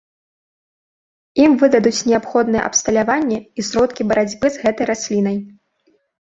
[1.43, 5.37] Ім выдадуць неабходнае абсталяванне і сродкі барацьбы з гэтай раслінай.